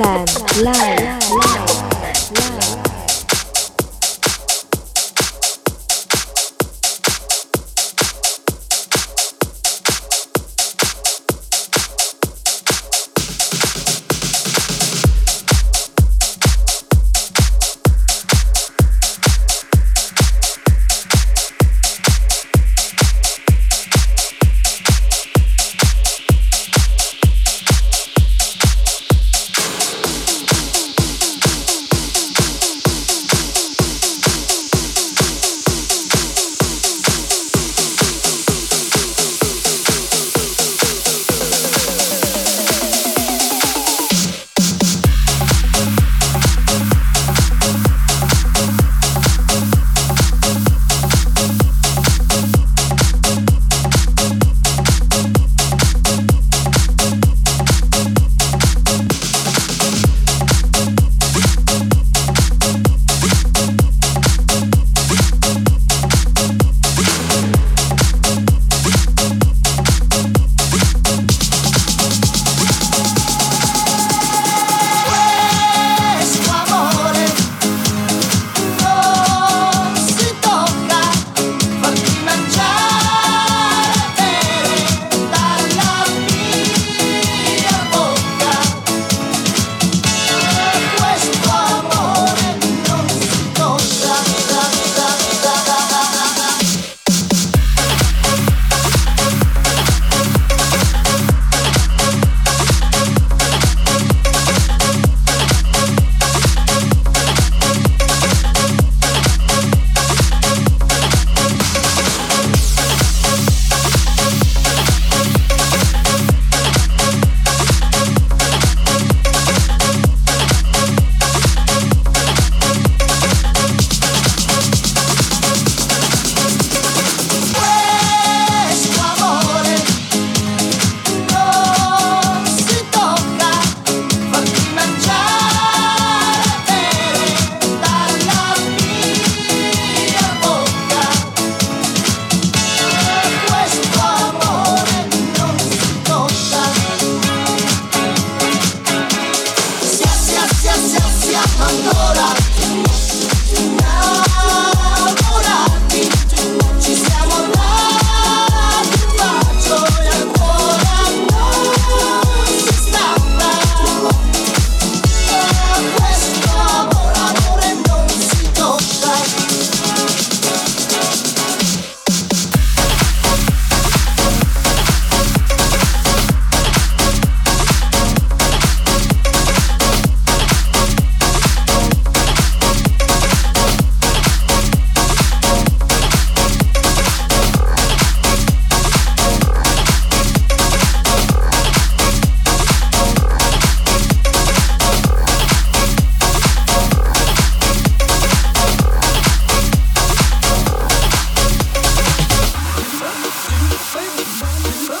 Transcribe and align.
Dexland 0.00 0.62
Live. 0.62 1.19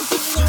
Don't 0.08 0.28
you 0.28 0.34
know? 0.34 0.39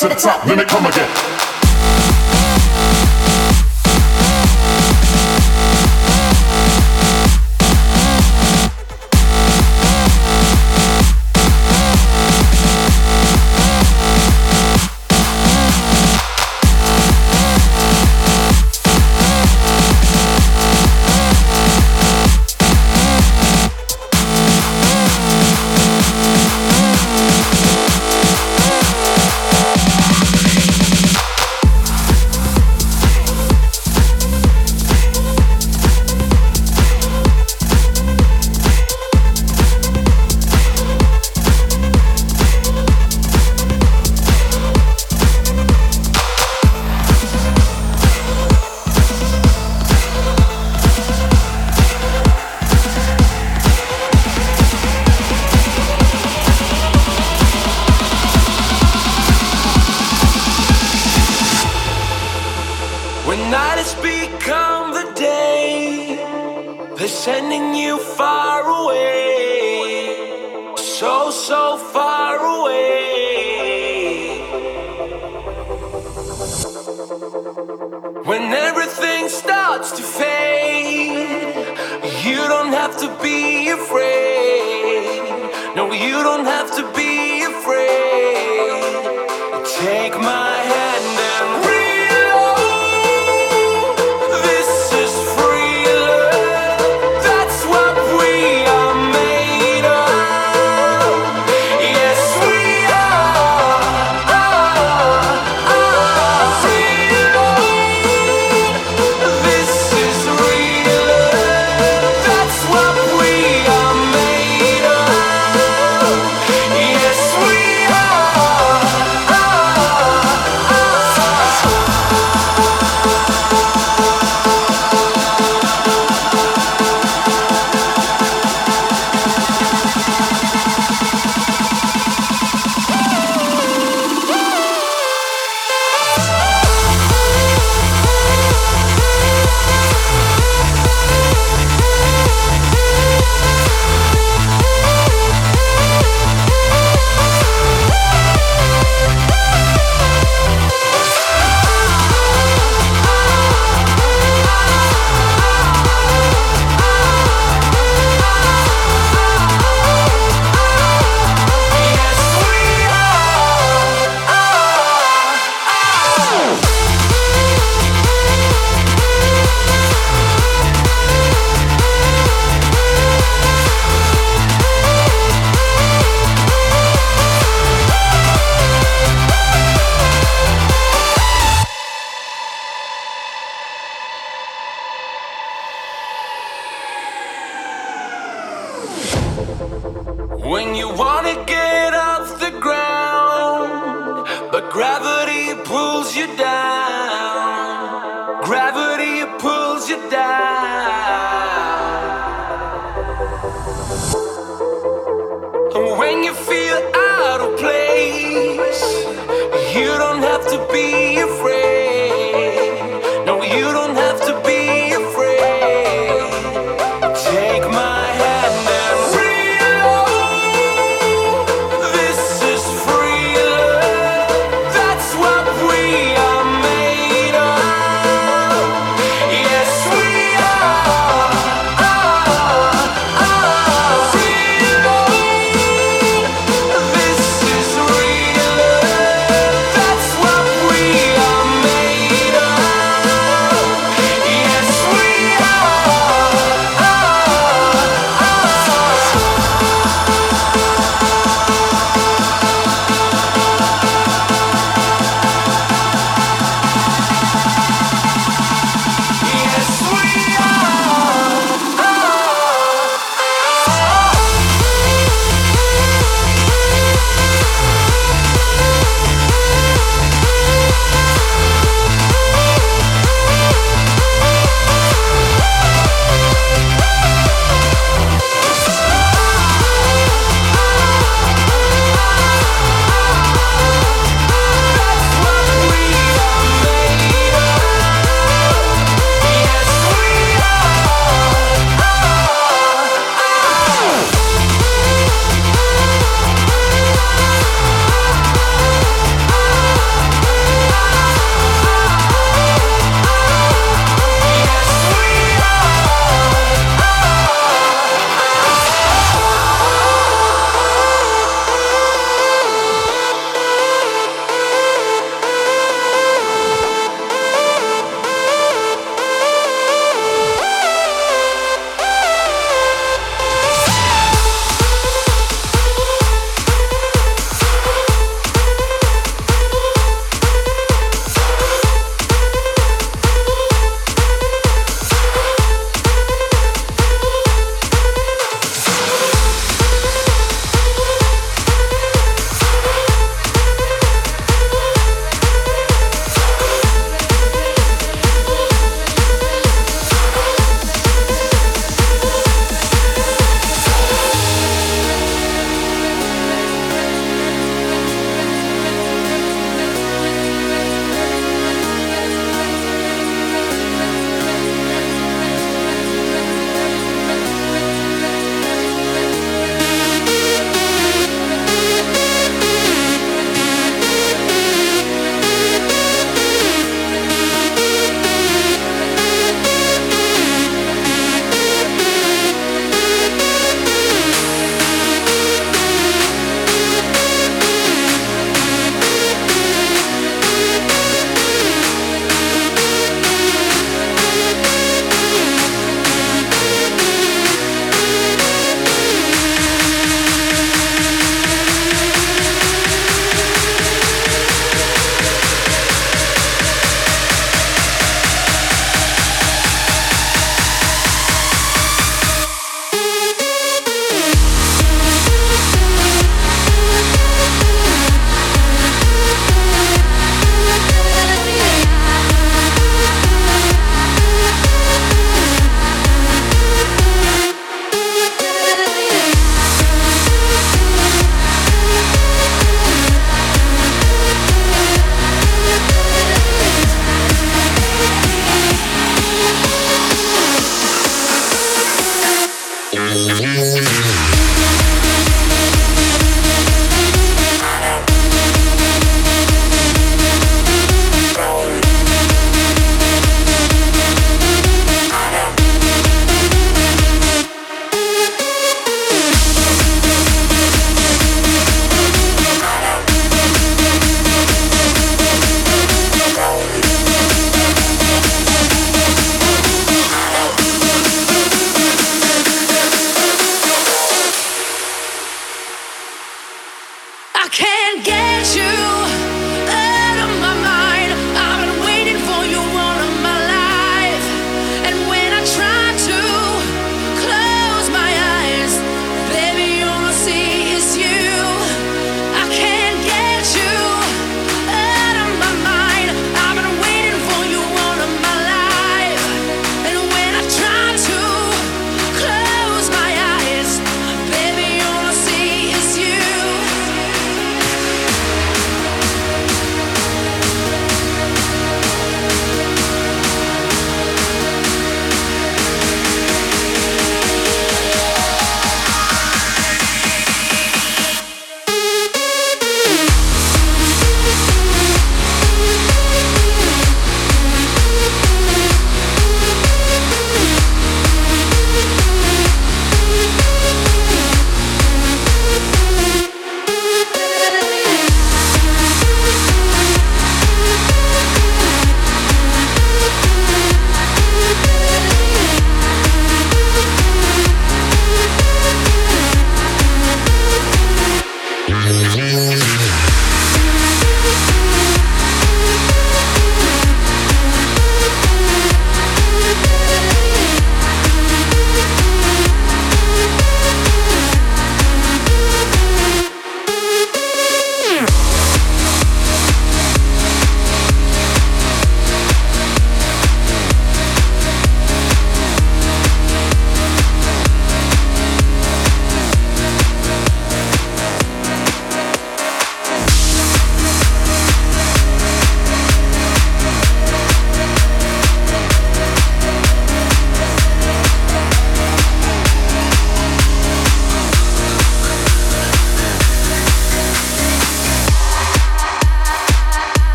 That's 0.00 0.24
what 0.24 0.40